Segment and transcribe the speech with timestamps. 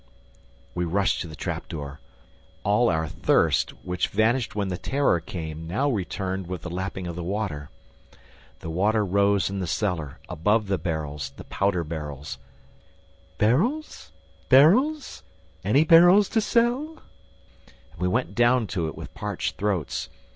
[0.73, 1.99] We rushed to the trap door.
[2.63, 7.15] All our thirst, which vanished when the terror came, now returned with the lapping of
[7.15, 7.69] the water.
[8.61, 12.39] The water rose in the cellar, above the barrels, the powder barrels
[13.37, 14.11] "Barrels!...
[14.49, 15.21] Barrels!
[15.63, 17.03] Any barrels to sell?"
[17.91, 20.09] and we went down to it with parched throats.